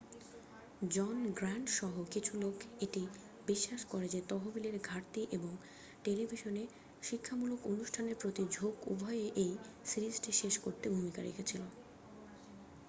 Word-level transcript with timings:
জন 0.87 1.17
Grant 1.31 1.67
সহ 1.71 1.93
কিছু 2.11 2.33
লোক 2.37 2.55
এটি 2.81 3.03
বিশ্বাস 3.47 3.81
করে 3.85 4.07
যে 4.09 4.19
তহবিলের 4.29 4.75
ঘাটতি 4.83 5.21
এবং 5.31 5.51
টেলিভিশনে 6.03 6.63
শিক্ষামূলক 7.03 7.59
অনুষ্ঠানের 7.65 8.15
প্রতি 8.15 8.43
ঝোঁক 8.51 8.75
উভয়ই 8.87 9.27
এই 9.37 9.51
সিরিজটি 9.85 10.31
শেষ 10.41 10.53
করতে 10.57 10.85
ভূমিকা 10.89 11.19
রেখেছিল 11.23 11.61